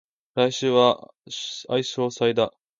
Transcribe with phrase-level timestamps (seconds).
[0.33, 2.51] 来週は相生祭だ